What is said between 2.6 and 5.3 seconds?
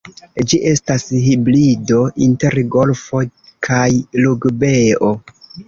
golfo kaj rugbeo.